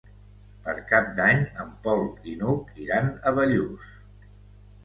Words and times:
Per 0.67 0.73
Cap 0.91 1.11
d'Any 1.19 1.43
en 1.65 1.69
Pol 1.85 2.03
i 2.31 2.33
n'Hug 2.39 2.73
iran 2.87 3.13
a 3.13 3.35
Bellús. 3.41 3.93